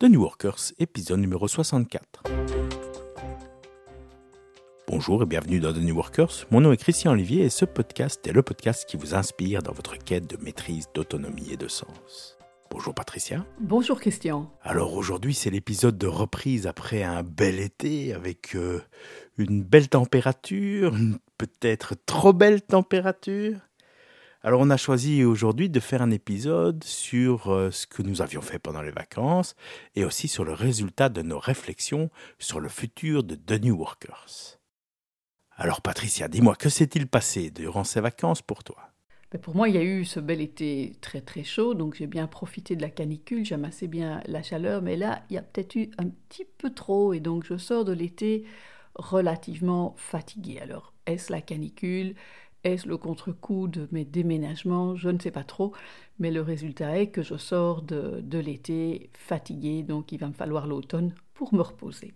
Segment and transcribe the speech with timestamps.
[0.00, 2.22] The New Workers, épisode numéro 64.
[4.86, 6.46] Bonjour et bienvenue dans The New Workers.
[6.52, 9.72] Mon nom est Christian Olivier et ce podcast est le podcast qui vous inspire dans
[9.72, 12.38] votre quête de maîtrise, d'autonomie et de sens.
[12.70, 13.44] Bonjour Patricia.
[13.58, 14.48] Bonjour Christian.
[14.62, 18.80] Alors aujourd'hui c'est l'épisode de reprise après un bel été avec euh,
[19.36, 23.56] une belle température, une peut-être trop belle température.
[24.40, 28.40] Alors on a choisi aujourd'hui de faire un épisode sur euh, ce que nous avions
[28.40, 29.56] fait pendant les vacances
[29.96, 34.60] et aussi sur le résultat de nos réflexions sur le futur de The New Workers.
[35.56, 38.76] Alors Patricia, dis-moi, que s'est-il passé durant ces vacances pour toi?
[39.32, 42.06] Ben, pour moi, il y a eu ce bel été très très chaud, donc j'ai
[42.06, 45.42] bien profité de la canicule, j'aime assez bien la chaleur, mais là, il y a
[45.42, 48.44] peut-être eu un petit peu trop, et donc je sors de l'été
[48.94, 50.60] relativement fatiguée.
[50.60, 52.14] Alors, est-ce la canicule?
[52.64, 54.96] Est-ce le contre-coup de mes déménagements?
[54.96, 55.72] Je ne sais pas trop,
[56.18, 60.66] mais le résultat est que je sors de, l'été fatiguée, donc il va me falloir
[60.66, 62.14] l'automne pour me reposer.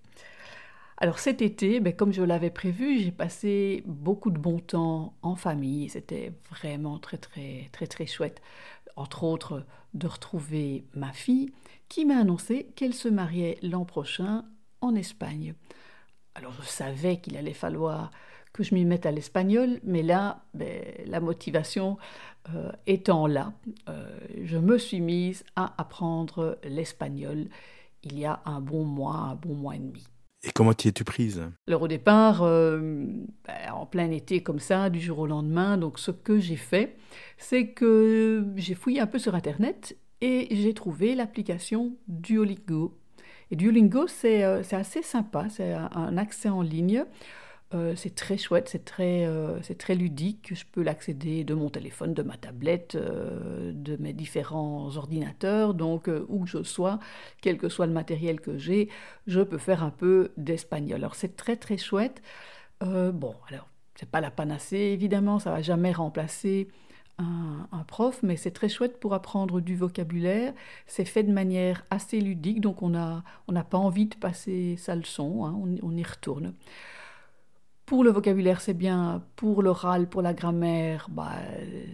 [0.98, 5.34] Alors cet été, ben, comme je l'avais prévu, j'ai passé beaucoup de bon temps en
[5.34, 5.88] famille.
[5.88, 8.40] C'était vraiment très très très très chouette.
[8.94, 11.50] Entre autres, de retrouver ma fille
[11.88, 14.44] qui m'a annoncé qu'elle se mariait l'an prochain
[14.80, 15.54] en Espagne.
[16.34, 18.10] Alors je savais qu'il allait falloir
[18.52, 21.96] que je m'y mette à l'espagnol, mais là, ben, la motivation
[22.54, 23.52] euh, étant là,
[23.88, 24.04] euh,
[24.42, 27.46] je me suis mise à apprendre l'espagnol
[28.02, 30.04] il y a un bon mois, un bon mois et demi.
[30.44, 31.40] Et comment t'y es-tu prise?
[31.68, 32.80] Alors au départ, euh,
[33.46, 36.96] ben, en plein été comme ça, du jour au lendemain, donc ce que j'ai fait,
[37.38, 42.98] c'est que j'ai fouillé un peu sur Internet et j'ai trouvé l'application Duolingo.
[43.52, 47.04] Et Duolingo, c'est assez sympa, c'est un accès en ligne
[47.74, 50.50] euh, c'est très chouette, c'est très, euh, c'est très ludique.
[50.54, 55.74] Je peux l'accéder de mon téléphone, de ma tablette, euh, de mes différents ordinateurs.
[55.74, 56.98] Donc, où que je sois,
[57.40, 58.88] quel que soit le matériel que j'ai,
[59.26, 60.96] je peux faire un peu d'espagnol.
[60.96, 62.22] Alors, c'est très très chouette.
[62.80, 66.68] bon, alors, c'est pas la panacée, évidemment, ça va jamais remplacer
[67.18, 70.54] un, prof, mais c'est très chouette pour apprendre du vocabulaire.
[70.86, 74.96] C'est fait de manière assez ludique, donc on n'a on pas envie de passer sa
[74.96, 76.54] leçon, hein, on y retourne.
[77.92, 79.22] Pour le vocabulaire, c'est bien.
[79.36, 81.34] Pour l'oral, pour la grammaire, bah,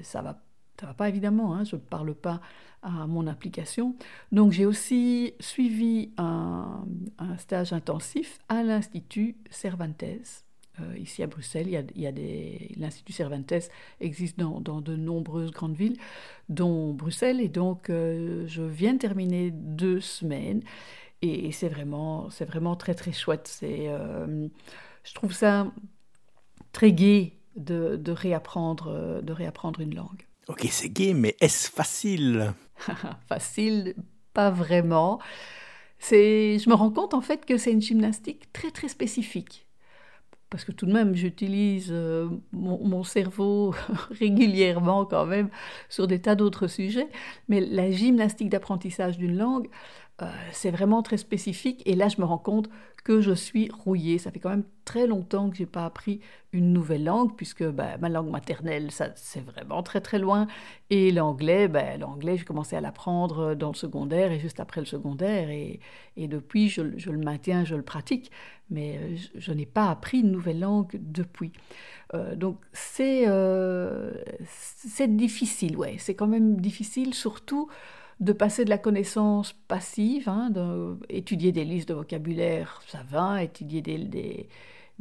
[0.04, 0.40] ça va,
[0.78, 1.56] ça va pas évidemment.
[1.56, 2.40] Hein, je ne parle pas
[2.82, 3.96] à mon application.
[4.30, 6.84] Donc j'ai aussi suivi un,
[7.38, 10.04] stage intensif à l'Institut Cervantes.
[10.04, 11.88] Euh, ici à Bruxelles,
[12.76, 13.68] l'Institut Cervantes
[14.00, 15.96] existe dans, de nombreuses grandes villes,
[16.48, 20.62] dont Bruxelles, et donc euh, je viens de terminer deux semaines,
[21.22, 23.58] et, c'est vraiment, vraiment très très chouette.
[23.64, 24.46] Euh,
[25.08, 25.66] je trouve ça
[26.72, 30.26] très gai de, réapprendre, de réapprendre une langue.
[30.48, 32.52] Ok, c'est gai, mais est-ce facile?
[33.28, 33.94] Facile,
[34.32, 35.18] pas vraiment.
[35.98, 39.66] C'est, je me rends compte en fait que c'est une gymnastique très très spécifique.
[40.50, 43.74] Parce que tout de même, j'utilise euh, mon, cerveau
[44.10, 45.50] régulièrement quand même
[45.90, 47.08] sur des tas d'autres sujets.
[47.48, 49.68] Mais la gymnastique d'apprentissage d'une langue,
[50.22, 51.82] euh, c'est vraiment très spécifique.
[51.84, 52.70] Et là, je me rends compte
[53.08, 54.18] que je suis rouillée.
[54.18, 56.20] Ça fait quand même très longtemps que j'ai pas appris
[56.52, 60.46] une nouvelle langue, puisque bah, ma langue maternelle, ça, c'est vraiment très très loin.
[60.90, 64.86] Et l'anglais, bah, l'anglais, j'ai commencé à l'apprendre dans le secondaire et juste après le
[64.86, 65.48] secondaire.
[65.48, 65.80] Et,
[66.18, 68.30] depuis, je, le maintiens, je le pratique.
[68.68, 71.52] Mais euh, je, n'ai pas appris une nouvelle langue depuis.
[72.12, 73.24] Euh, donc c'est,
[74.44, 75.96] c'est difficile, ouais.
[75.98, 77.70] C'est quand même difficile, surtout
[78.20, 80.50] de passer de la connaissance passive, hein,
[81.08, 84.48] étudier des listes de vocabulaire, ça va, étudier des,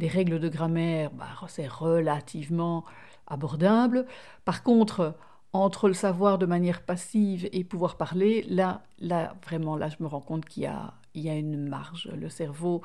[0.07, 2.85] règles de grammaire, bah, c'est relativement
[3.25, 4.05] abordable.
[4.45, 5.15] Par contre,
[5.53, 10.07] entre le savoir de manière passive et pouvoir parler, là, là vraiment, là, je me
[10.07, 12.09] rends compte qu'il y a, il y a une marge.
[12.15, 12.81] Le cerveau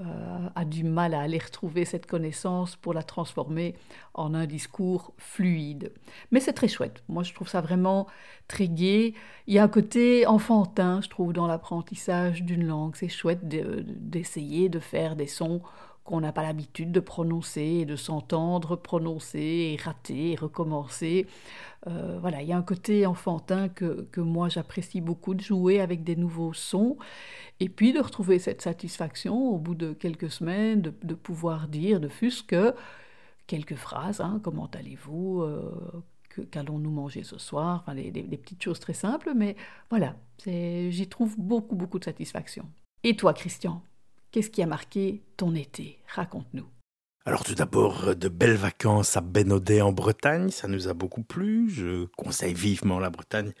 [0.00, 3.76] euh, a du mal à aller retrouver cette connaissance pour la transformer
[4.14, 5.92] en un discours fluide.
[6.30, 7.04] Mais c'est très chouette.
[7.08, 8.06] Moi, je trouve ça vraiment
[8.48, 9.14] très gai.
[9.46, 12.96] Il y a un côté enfantin, je trouve, dans l'apprentissage d'une langue.
[12.96, 15.60] C'est chouette d'essayer de faire des sons
[16.04, 21.26] qu'on n'a pas l'habitude de prononcer et de s'entendre prononcer et rater et recommencer.
[21.86, 25.80] Euh, voilà, il y a un côté enfantin que, que moi j'apprécie beaucoup de jouer
[25.80, 26.96] avec des nouveaux sons
[27.60, 32.00] et puis de retrouver cette satisfaction au bout de quelques semaines de, de pouvoir dire
[32.00, 32.74] de fût que
[33.46, 36.02] quelques phrases, hein, comment allez-vous, euh,
[36.50, 39.56] qu'allons-nous manger ce soir, enfin, des, des, petites choses très simples, mais
[39.90, 40.16] voilà,
[40.46, 42.66] j'y trouve beaucoup, beaucoup de satisfaction.
[43.02, 43.82] Et toi, Christian?
[44.34, 46.00] Qu'est-ce qui a marqué ton été?
[46.08, 46.66] Raconte-nous.
[47.24, 51.70] Alors tout d'abord, de belles vacances à Bénodet en Bretagne, ça nous a beaucoup plu.
[51.70, 53.52] Je conseille vivement la Bretagne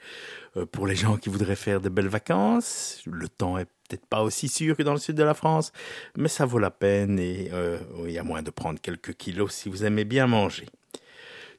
[0.56, 3.00] euh, pour les gens qui voudraient faire de belles vacances.
[3.06, 5.70] Le temps est peut-être pas aussi sûr que dans le sud de la France,
[6.16, 9.52] mais ça vaut la peine et euh, il y a moyen de prendre quelques kilos
[9.52, 10.66] si vous aimez bien manger.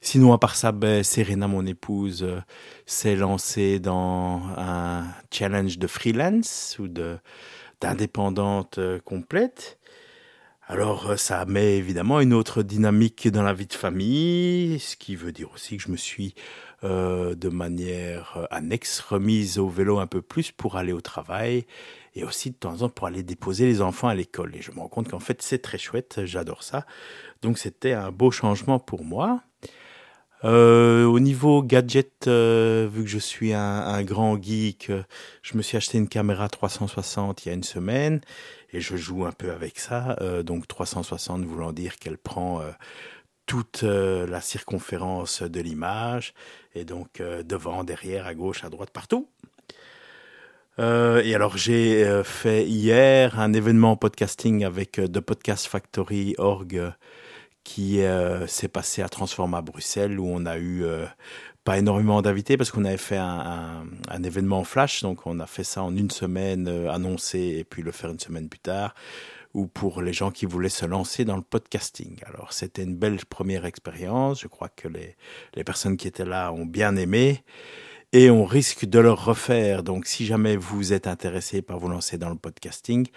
[0.02, 2.40] Sinon, à part ça, ben, Serena, mon épouse, euh,
[2.84, 7.16] s'est lancée dans un challenge de freelance ou de
[7.80, 9.78] d'indépendante euh, complète.
[10.68, 15.16] Alors, euh, ça met évidemment une autre dynamique dans la vie de famille, ce qui
[15.16, 16.34] veut dire aussi que je me suis
[16.82, 21.66] de manière annexe remise au vélo un peu plus pour aller au travail
[22.16, 24.56] et aussi de temps en temps pour aller déposer les enfants à l'école.
[24.56, 26.86] Et je me rends compte qu'en fait, c'est très chouette, j'adore ça.
[27.42, 29.42] Donc, c'était un beau changement pour moi.
[30.46, 35.02] Euh, au niveau gadget, euh, vu que je suis un, grand geek, euh,
[35.42, 38.20] je me suis acheté une caméra 360 il y a une semaine
[38.72, 40.16] et je joue un peu avec ça.
[40.44, 42.60] donc 360 voulant dire qu'elle prend
[43.46, 46.34] toute la circonférence de l'image
[46.74, 49.28] et donc devant, derrière, à gauche, à droite, partout.
[50.78, 56.92] et alors j'ai fait hier un événement podcasting avec The Podcast Factory Org
[57.66, 61.04] qui euh, s'est passé à Transforma Bruxelles où on a eu euh,
[61.64, 63.82] pas énormément d'invités parce qu'on avait fait un,
[64.22, 67.90] événement flash, donc on a fait ça en une semaine, euh, annoncé et puis le
[67.90, 68.94] faire une semaine plus tard,
[69.52, 72.20] ou pour les gens qui voulaient se lancer dans le podcasting.
[72.24, 75.16] Alors c'était une belle première expérience, je crois que les,
[75.54, 77.42] les personnes qui étaient là ont bien aimé
[78.12, 79.82] et on risque de le refaire.
[79.82, 83.08] Donc si jamais vous êtes intéressé par vous lancer dans le podcasting,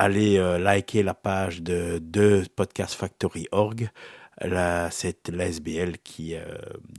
[0.00, 3.90] allez euh, liker la page de, de Podcast Factory Org.
[4.90, 6.42] C'est l'ASBL qui euh,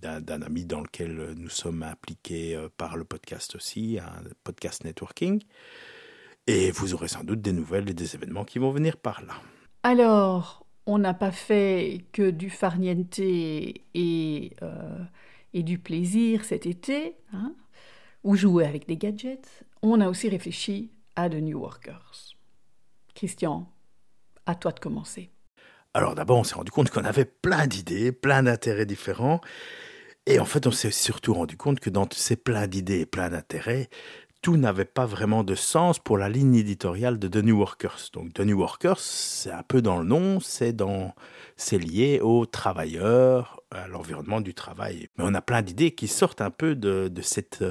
[0.02, 5.42] d'un ami dans lequel nous sommes impliqués euh, par le podcast aussi, un podcast networking.
[6.46, 9.34] Et vous aurez sans doute des nouvelles et des événements qui vont venir par là.
[9.82, 14.54] Alors, on n'a pas fait que du farniente et, et
[15.64, 17.56] du plaisir cet été, hein,
[18.24, 19.64] ou jouer avec des gadgets.
[19.82, 22.36] On a aussi réfléchi à The New Workers.
[23.14, 23.68] Christian,
[24.46, 25.32] à toi de commencer.
[25.94, 29.42] Alors d'abord, on s'est rendu compte qu'on avait plein d'idées, plein d'intérêts différents.
[30.26, 33.30] Et en fait, on s'est surtout rendu compte que dans ces plein d'idées et plein
[33.30, 33.90] d'intérêts,
[34.42, 38.10] tout n'avait pas vraiment de sens pour la ligne éditoriale de The New Workers.
[38.14, 41.14] Donc The New Workers, c'est un peu dans le nom, c'est dans,
[41.58, 45.10] c'est lié aux travailleurs, à l'environnement du travail.
[45.18, 47.64] Mais on a plein d'idées qui sortent un peu de, de cette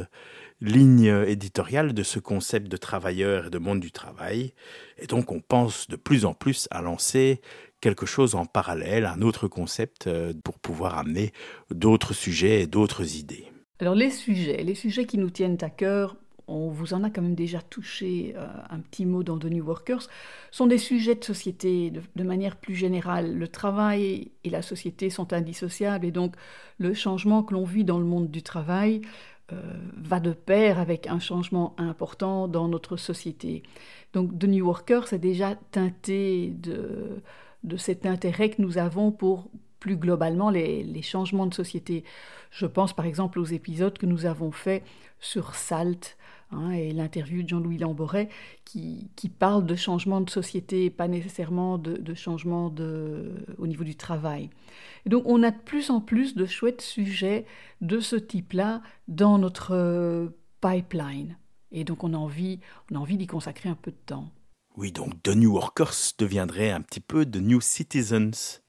[0.60, 4.52] ligne éditoriale de ce concept de travailleur et de monde du travail.
[4.98, 7.40] Et donc on pense de plus en plus à lancer
[7.80, 11.32] quelque chose en parallèle, un autre concept euh, pour pouvoir amener
[11.70, 13.46] d'autres sujets et d'autres idées.
[13.80, 16.16] Alors les sujets, les sujets qui nous tiennent à cœur,
[16.46, 19.64] on vous en a quand même déjà touché euh, un petit mot dans The New
[19.64, 20.08] Workers,
[20.50, 23.34] sont des sujets de société de, manière plus générale.
[23.34, 26.34] Le travail et la société sont indissociables et donc
[26.78, 29.00] le changement que l'on vit dans le monde du travail
[29.96, 33.62] va de pair avec un changement important dans notre société.
[34.12, 37.22] Donc The New Worker, c'est déjà teinté de,
[37.64, 39.48] de cet intérêt que nous avons pour
[39.80, 42.04] plus globalement les, changements de société.
[42.50, 44.84] Je pense par exemple aux épisodes que nous avons faits
[45.18, 46.16] sur SALT,
[46.52, 48.28] Hein, et l'interview de Jean-Louis Lamboret
[48.64, 53.84] qui, qui, parle de changement de société, pas nécessairement de, de changement de, au niveau
[53.84, 54.50] du travail.
[55.06, 57.46] Donc on a de plus en plus de chouettes sujets
[57.80, 61.38] de ce type-là dans notre pipeline.
[61.70, 62.58] Et donc on a envie,
[62.90, 64.32] on a envie d'y consacrer un peu de temps.
[64.76, 68.60] Oui, donc The New Workers deviendrait un petit peu The New Citizens.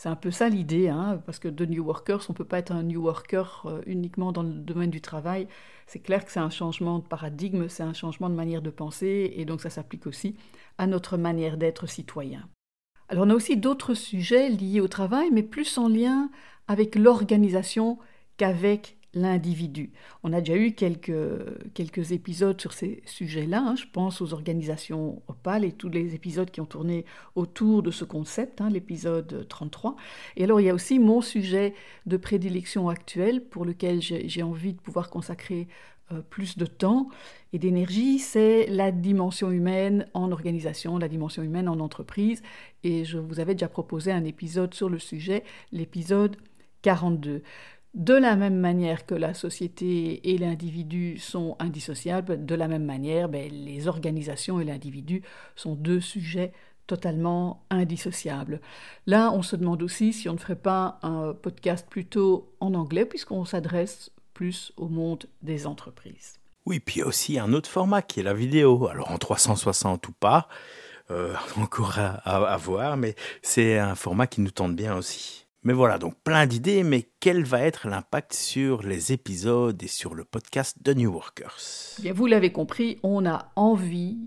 [0.00, 2.58] C'est un peu ça l'idée, hein, parce que de New Workers, on ne peut pas
[2.58, 5.46] être un New Worker euh, uniquement dans le domaine du travail.
[5.86, 9.30] C'est clair que c'est un changement de paradigme, c'est un changement de manière de penser,
[9.36, 10.36] et donc ça s'applique aussi
[10.78, 12.48] à notre manière d'être citoyen.
[13.10, 16.30] Alors on a aussi d'autres sujets liés au travail, mais plus en lien
[16.66, 17.98] avec l'organisation
[18.38, 19.92] qu'avec l'individu.
[20.22, 21.12] On a déjà eu quelques,
[21.74, 23.62] quelques épisodes sur ces sujets-là.
[23.66, 23.76] Hein.
[23.76, 28.04] Je pense aux organisations Opal et tous les épisodes qui ont tourné autour de ce
[28.04, 29.96] concept, hein, l'épisode 33.
[30.36, 31.74] Et alors, il y a aussi mon sujet
[32.06, 35.68] de prédilection actuel pour lequel j'ai envie de pouvoir consacrer
[36.12, 37.08] euh, plus de temps
[37.52, 42.42] et d'énergie, c'est la dimension humaine en organisation, la dimension humaine en entreprise.
[42.82, 46.36] Et je vous avais déjà proposé un épisode sur le sujet, l'épisode
[46.82, 47.42] 42.
[47.94, 53.28] De la même manière que la société et l'individu sont indissociables, de la même manière,
[53.28, 55.22] ben, les organisations et l'individu
[55.56, 56.52] sont deux sujets
[56.86, 58.60] totalement indissociables.
[59.06, 63.04] Là, on se demande aussi si on ne ferait pas un podcast plutôt en anglais,
[63.04, 66.38] puisqu'on s'adresse plus au monde des entreprises.
[66.66, 68.86] Oui, puis aussi un autre format qui est la vidéo.
[68.86, 70.48] Alors en 360 ou pas,
[71.10, 75.46] euh, encore à voir, mais c'est un format qui nous tente bien aussi.
[75.62, 80.14] Mais voilà, donc plein d'idées, mais quel va être l'impact sur les épisodes et sur
[80.14, 81.60] le podcast de New Workers?
[82.00, 84.18] Bien, Vous l'avez compris, on a envie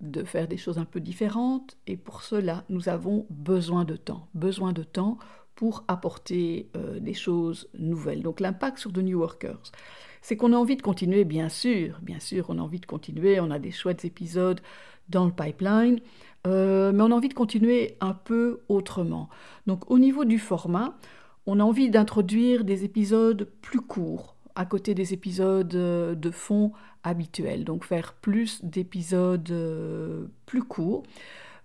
[0.00, 4.28] de faire des choses un peu différentes et pour cela, nous avons besoin de temps,
[4.34, 5.18] besoin de temps
[5.54, 8.22] pour apporter euh, des choses nouvelles.
[8.22, 9.70] Donc l'impact sur The New Workers,
[10.20, 13.38] c'est qu'on a envie de continuer, bien sûr, bien sûr, on a envie de continuer,
[13.38, 14.60] on a des chouettes épisodes
[15.08, 16.00] dans le pipeline,
[16.46, 19.28] euh, mais on a envie de continuer un peu autrement.
[19.66, 20.96] Donc au niveau du format,
[21.46, 26.72] on a envie d'introduire des épisodes plus courts, à côté des épisodes euh, de fond
[27.04, 31.02] habituels, donc faire plus d'épisodes euh, plus courts.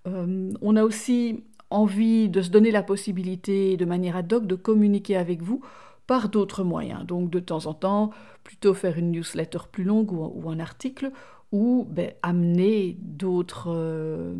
[0.05, 5.17] on a aussi envie de se donner la possibilité de manière ad hoc de communiquer
[5.17, 5.61] avec vous
[6.07, 7.05] par d'autres moyens.
[7.05, 8.11] Donc de temps en temps,
[8.43, 11.11] plutôt faire une newsletter plus longue ou, un article,
[11.51, 14.35] ou ben, amener d'autres euh,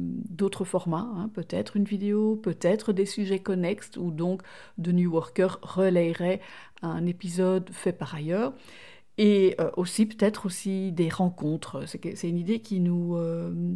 [0.65, 1.29] formats, hein.
[1.33, 4.41] peut-être une vidéo, peut-être des sujets connexes, ou donc
[4.81, 6.41] The New Worker relayerait
[6.81, 8.53] un épisode fait par ailleurs.
[9.17, 11.85] Et euh, aussi peut-être aussi des rencontres.
[11.87, 13.15] C'est une idée qui nous...
[13.15, 13.75] Euh,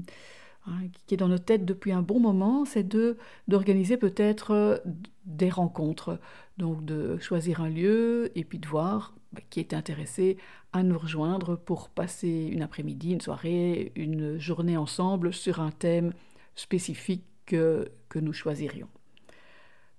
[0.67, 4.77] Hein, qui est dans notre tête depuis un bon moment, c'est de d'organiser peut-être euh,
[5.25, 6.19] des rencontres,
[6.57, 10.37] donc de choisir un lieu et puis de voir bah, qui est intéressé
[10.71, 16.13] à nous rejoindre pour passer une après-midi, une soirée, une journée ensemble sur un thème
[16.55, 18.87] spécifique que, nous choisirions.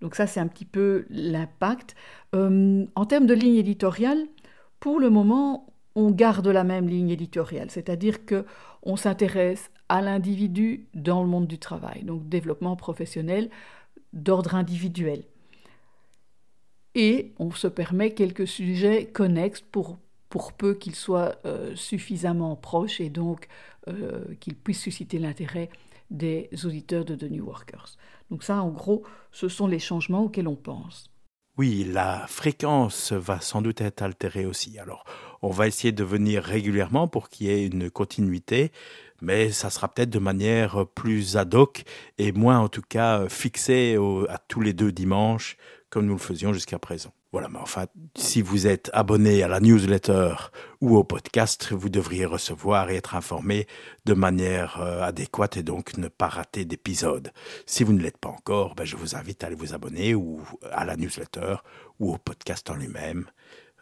[0.00, 1.96] Donc ça, c'est un petit peu l'impact.
[2.34, 4.26] Euh, en termes de ligne éditoriale,
[4.80, 8.44] pour le moment, on garde la même ligne éditoriale, c'est-à-dire que
[8.82, 13.50] on s'intéresse à l'individu dans le monde du travail, donc développement professionnel
[14.12, 15.24] d'ordre individuel.
[16.94, 19.98] Et on se permet quelques sujets connexes pour,
[20.56, 23.48] peu qu'ils soient euh, suffisamment proches et donc
[23.88, 25.70] euh, qu'ils puissent susciter l'intérêt
[26.10, 27.96] des auditeurs de The New Workers.
[28.30, 31.11] Donc ça, en gros, ce sont les changements auxquels on pense.
[31.58, 34.78] Oui, la fréquence va sans doute être altérée aussi.
[34.78, 35.04] Alors,
[35.42, 38.72] on va essayer de venir régulièrement pour qu'il y ait une continuité,
[39.20, 41.84] mais ça sera peut-être de manière plus ad hoc
[42.16, 43.98] et moins en tout cas fixée
[44.30, 45.58] à tous les deux dimanches
[45.90, 47.12] comme nous le faisions jusqu'à présent.
[47.32, 50.34] Voilà, mais enfin, si vous êtes abonné à la newsletter
[50.82, 53.66] ou au podcast, vous devriez recevoir et être informé
[54.04, 57.32] de manière euh, adéquate et donc ne pas rater d'épisodes.
[57.64, 60.42] Si vous ne l'êtes pas encore, ben, je vous invite à aller vous abonner ou
[60.72, 61.56] à la newsletter
[62.00, 63.24] ou au podcast en lui-même.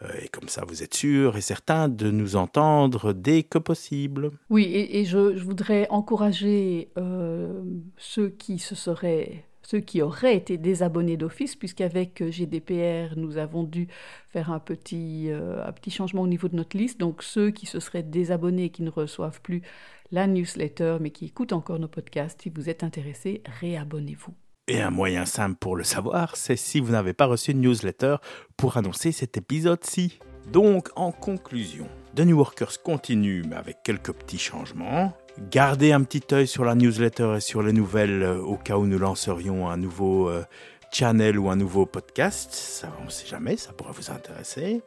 [0.02, 4.30] Euh, et comme ça, vous êtes sûr et certain de nous entendre dès que possible.
[4.49, 7.64] Oui, et, je, voudrais encourager euh,
[7.97, 13.62] ceux qui se seraient ceux qui auraient été désabonnés d'office, puisqu'avec euh, GDPR, nous avons
[13.64, 13.88] dû
[14.29, 16.99] faire un petit, euh, un petit changement au niveau de notre liste.
[16.99, 19.62] Donc ceux qui se seraient désabonnés et qui ne reçoivent plus
[20.11, 24.35] la newsletter, mais qui écoutent encore nos podcasts, si vous êtes intéressés, réabonnez-vous.
[24.69, 28.17] Et un moyen simple pour le savoir, c'est si vous n'avez pas reçu une newsletter
[28.57, 30.21] pour annoncer cet épisode-ci.
[30.52, 35.12] Donc, en conclusion, The New Workers continue, mais avec quelques petits changements.
[35.38, 38.87] Gardez un petit œil sur la newsletter et sur les nouvelles euh, au cas où
[38.87, 40.44] nous lancerions un nouveau euh,
[40.92, 42.52] channel ou un nouveau podcast.
[42.52, 44.82] Ça, on ne sait jamais, ça pourrait vous intéresser.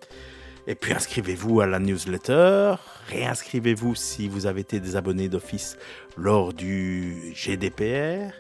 [0.68, 2.76] Et puis inscrivez-vous à la newsletter,
[3.10, 5.78] réinscrivez-vous si vous avez été désabonné d'office
[6.18, 8.32] lors du GDPR.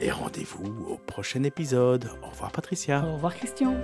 [0.00, 2.10] Et rendez-vous au prochain épisode.
[2.22, 3.04] Au revoir Patricia.
[3.04, 3.74] Au revoir Christian.